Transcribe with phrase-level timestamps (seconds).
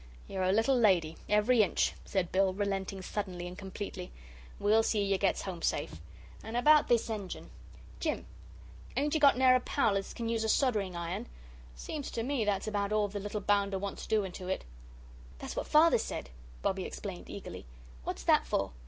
[0.27, 4.09] "You're a little lady, every inch," said Bill, relenting suddenly and completely.
[4.57, 6.01] "We'll see you gets home safe.
[6.41, 7.51] An' about this engine
[7.99, 8.25] Jim
[8.97, 11.27] ain't you got ne'er a pal as can use a soldering iron?
[11.75, 14.63] Seems to me that's about all the little bounder wants doing to it."
[15.37, 16.31] "That's what Father said,"
[16.63, 17.67] Bobbie explained eagerly.
[18.03, 18.71] "What's that for?"